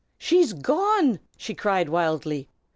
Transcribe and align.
"She's 0.17 0.53
gone!" 0.53 1.19
she 1.37 1.53
cried 1.53 1.87
wildly. 1.87 2.49